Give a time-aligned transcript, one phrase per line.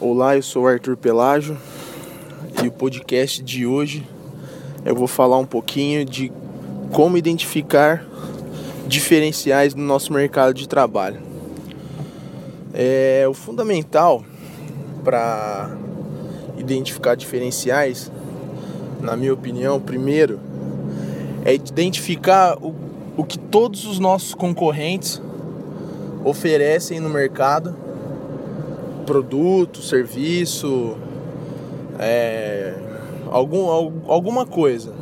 [0.00, 1.56] Olá, eu sou Arthur Pelágio
[2.62, 4.06] e o podcast de hoje
[4.84, 6.32] eu vou falar um pouquinho de
[6.90, 8.04] como identificar
[8.86, 11.20] diferenciais no nosso mercado de trabalho.
[12.74, 14.24] É o fundamental
[15.04, 15.70] para
[16.58, 18.10] identificar diferenciais,
[19.00, 20.40] na minha opinião, primeiro
[21.44, 22.74] é identificar o,
[23.16, 25.20] o que todos os nossos concorrentes
[26.24, 27.81] oferecem no mercado
[29.02, 30.96] produto, serviço,
[31.98, 32.74] é,
[33.30, 33.68] algum,
[34.06, 34.94] alguma coisa.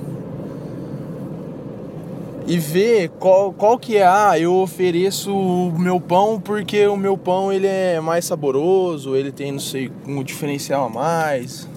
[2.47, 7.16] E ver qual, qual que é, ah, eu ofereço o meu pão porque o meu
[7.16, 11.69] pão ele é mais saboroso, ele tem, não sei, um diferencial a mais,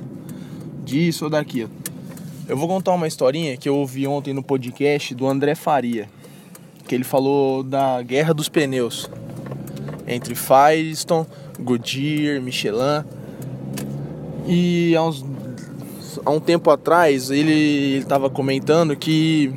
[0.84, 1.70] disso ou daquilo.
[2.48, 6.10] Eu vou contar uma historinha que eu ouvi ontem no podcast do André Faria,
[6.88, 9.10] que ele falou da guerra dos pneus
[10.08, 11.28] entre Firestone
[11.60, 13.04] Goodyear, Michelin.
[14.48, 15.26] E há, uns,
[16.26, 19.54] há um tempo atrás ele estava comentando que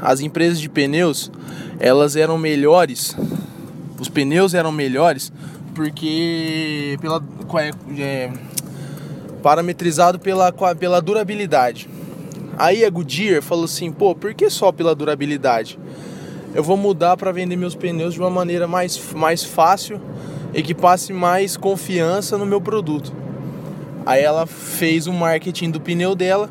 [0.00, 1.30] as empresas de pneus
[1.78, 3.16] elas eram melhores,
[3.98, 5.32] os pneus eram melhores
[5.74, 7.22] porque pela
[7.98, 8.30] é,
[9.42, 11.88] parametrizado pela, pela durabilidade.
[12.58, 15.78] Aí a Goodyear falou assim, pô, por que só pela durabilidade?
[16.54, 20.00] Eu vou mudar para vender meus pneus de uma maneira mais, mais fácil
[20.52, 23.12] e que passe mais confiança no meu produto.
[24.04, 26.50] Aí ela fez o marketing do pneu dela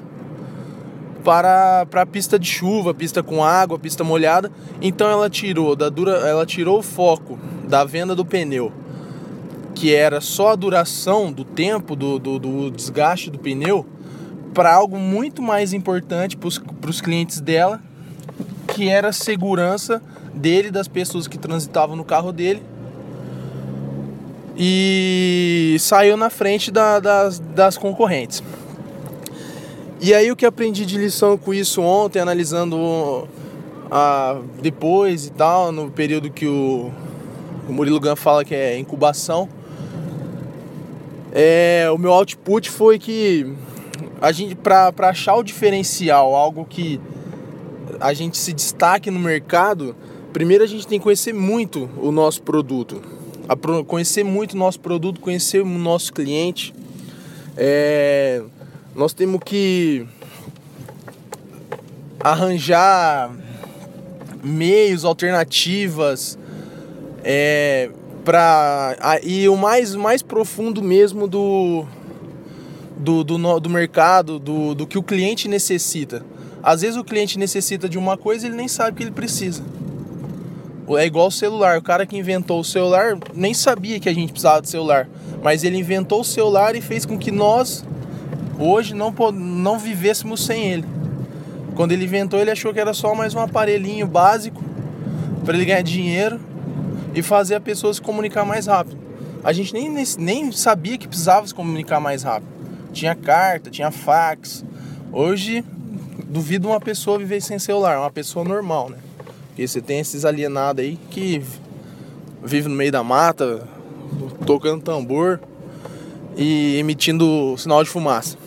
[1.24, 4.52] para para pista de chuva, pista com água, pista molhada.
[4.82, 8.72] Então ela tirou da dura, ela tirou o foco da venda do pneu,
[9.76, 13.86] que era só a duração do tempo do, do, do desgaste do pneu,
[14.54, 17.82] para algo muito mais importante para os clientes dela,
[18.74, 20.02] que era segurança
[20.34, 22.62] dele, das pessoas que transitavam no carro dele
[24.62, 28.44] e saiu na frente da, das, das concorrentes.
[30.02, 33.28] E aí o que aprendi de lição com isso ontem, analisando
[33.90, 36.92] a, depois e tal, no período que o,
[37.68, 39.48] o Murilo Gun fala que é incubação,
[41.32, 43.54] é, o meu output foi que
[44.22, 47.00] a gente para achar o diferencial, algo que
[48.00, 49.96] a gente se destaque no mercado,
[50.34, 53.02] primeiro a gente tem que conhecer muito o nosso produto
[53.50, 56.72] a conhecer muito o nosso produto, conhecer o nosso cliente.
[57.58, 58.44] É,
[58.96, 60.06] nós temos que
[62.20, 63.32] arranjar
[64.44, 66.38] meios, alternativas
[67.24, 67.90] é,
[68.24, 71.88] para e o mais, mais profundo mesmo do,
[73.00, 76.24] do, do, do mercado, do, do que o cliente necessita.
[76.62, 79.64] Às vezes o cliente necessita de uma coisa e ele nem sabe que ele precisa.
[80.98, 81.78] É igual o celular.
[81.78, 85.08] O cara que inventou o celular nem sabia que a gente precisava de celular.
[85.42, 87.86] Mas ele inventou o celular e fez com que nós,
[88.60, 90.86] hoje, não, não vivêssemos sem ele.
[91.76, 94.62] Quando ele inventou, ele achou que era só mais um aparelhinho básico
[95.46, 96.40] para ele ganhar dinheiro
[97.14, 98.98] e fazer a pessoa se comunicar mais rápido.
[99.44, 102.59] A gente nem, nem, sabia que precisava se comunicar mais rápido.
[102.92, 104.66] Tinha carta, tinha fax.
[105.12, 105.64] Hoje,
[106.26, 108.98] duvido uma pessoa viver sem celular, uma pessoa normal, né?
[109.48, 111.42] Porque você tem esses alienados aí que
[112.44, 113.68] vivem no meio da mata,
[114.46, 115.40] tocando tambor
[116.38, 118.38] e emitindo sinal de fumaça.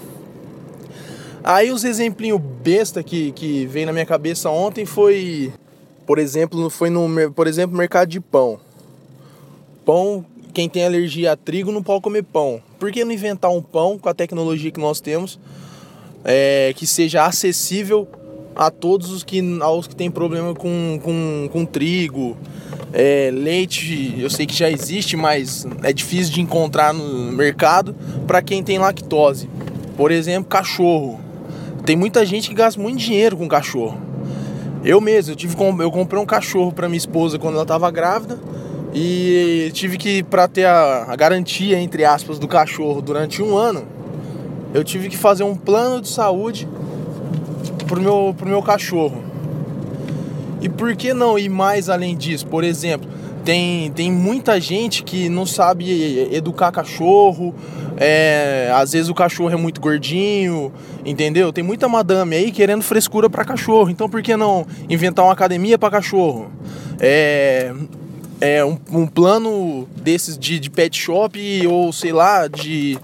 [1.44, 5.52] Aí os exemplinhos besta que, que veio na minha cabeça ontem foi,
[6.06, 8.60] por exemplo, foi no, por exemplo, mercado de pão.
[9.84, 12.62] Pão, quem tem alergia a trigo não pode comer pão.
[12.82, 15.38] Por que não inventar um pão com a tecnologia que nós temos
[16.24, 18.08] é, que seja acessível
[18.56, 22.36] a todos os que, aos que têm problema com, com, com trigo.
[22.92, 27.94] É, leite, eu sei que já existe, mas é difícil de encontrar no mercado
[28.26, 29.48] para quem tem lactose.
[29.96, 31.20] Por exemplo, cachorro.
[31.86, 33.96] Tem muita gente que gasta muito dinheiro com cachorro.
[34.84, 38.40] Eu mesmo, eu tive eu comprei um cachorro para minha esposa quando ela estava grávida
[38.94, 43.84] e tive que para ter a, a garantia entre aspas do cachorro durante um ano,
[44.74, 46.68] eu tive que fazer um plano de saúde
[47.86, 49.22] pro meu, pro meu cachorro.
[50.60, 52.46] E por que não ir mais além disso?
[52.46, 53.08] Por exemplo,
[53.44, 57.54] tem, tem muita gente que não sabe educar cachorro,
[57.96, 60.72] é, às vezes o cachorro é muito gordinho,
[61.04, 61.52] entendeu?
[61.52, 65.76] Tem muita madame aí querendo frescura para cachorro, então por que não inventar uma academia
[65.76, 66.50] para cachorro?
[67.00, 67.74] É,
[68.44, 72.98] é um, um, plano desses de, de pet shop ou sei lá, de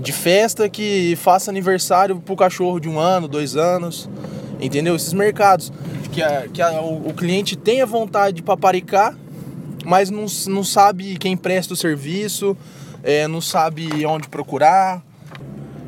[0.00, 4.08] de festa que faça aniversário pro cachorro de um ano, dois anos,
[4.60, 4.94] entendeu?
[4.94, 5.72] Esses mercados
[6.12, 9.16] que, a, que a, o, o, cliente tem a vontade de paparicar,
[9.84, 12.56] mas não, não sabe quem presta o serviço,
[13.02, 15.02] é, não sabe onde procurar,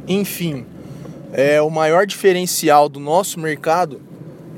[0.09, 0.67] enfim.
[1.33, 4.01] É, o maior diferencial do nosso mercado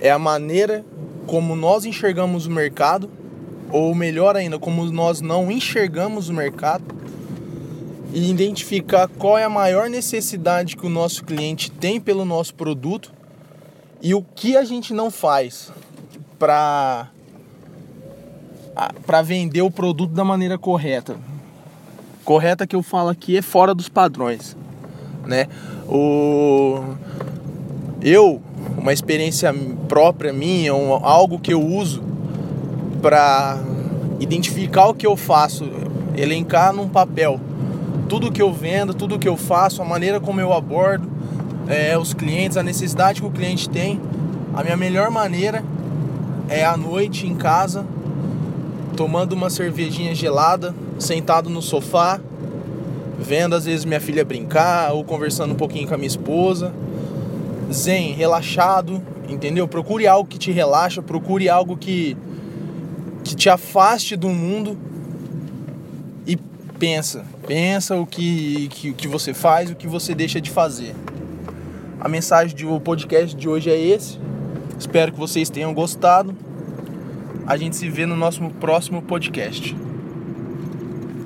[0.00, 0.82] é a maneira
[1.26, 3.10] como nós enxergamos o mercado,
[3.72, 6.84] ou melhor ainda, como nós não enxergamos o mercado,
[8.12, 13.10] e identificar qual é a maior necessidade que o nosso cliente tem pelo nosso produto
[14.02, 15.72] e o que a gente não faz
[16.38, 17.08] para
[19.06, 21.16] para vender o produto da maneira correta.
[22.24, 24.56] Correta que eu falo aqui é fora dos padrões,
[25.26, 25.46] né?
[25.86, 26.82] O
[28.02, 28.42] eu
[28.76, 29.54] uma experiência
[29.88, 32.11] própria minha, um, algo que eu uso
[33.02, 33.58] para
[34.18, 35.68] identificar o que eu faço,
[36.16, 37.38] elencar num papel
[38.12, 41.08] tudo que eu vendo, tudo que eu faço, a maneira como eu abordo
[41.66, 43.98] é, os clientes, a necessidade que o cliente tem.
[44.52, 45.64] A minha melhor maneira
[46.46, 47.86] é à noite em casa,
[48.98, 52.20] tomando uma cervejinha gelada, sentado no sofá,
[53.18, 56.70] vendo às vezes minha filha brincar ou conversando um pouquinho com a minha esposa.
[57.72, 59.66] Zen, relaxado, entendeu?
[59.66, 62.14] Procure algo que te relaxa, procure algo que
[63.24, 64.76] que te afaste do mundo
[66.26, 66.36] e
[66.78, 70.94] pensa, pensa o que, que, que você faz, o que você deixa de fazer.
[72.00, 74.18] A mensagem do podcast de hoje é esse.
[74.78, 76.34] Espero que vocês tenham gostado.
[77.46, 79.76] A gente se vê no nosso próximo podcast.